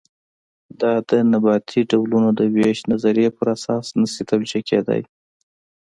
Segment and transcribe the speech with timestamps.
[0.81, 5.03] دا د نباتي ډولونو د وېش نظریې پر اساس نه شي توجیه کېدلی.